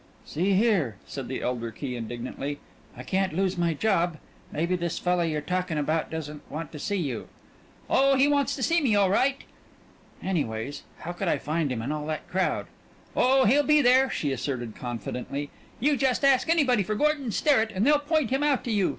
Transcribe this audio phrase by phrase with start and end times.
[0.25, 2.57] "See here," said the elder Key indignantly,
[2.97, 4.17] "I can't lose my job.
[4.51, 7.27] Maybe this fella you're talkin' about doesn't want to see you."
[7.87, 9.43] "Oh, he wants to see me all right."
[10.23, 12.65] "Anyways, how could I find him in all that crowd?"
[13.15, 15.51] "Oh, he'll be there," she asserted confidently.
[15.79, 18.89] "You just ask anybody for Gordon Sterrett and they'll point him out to you.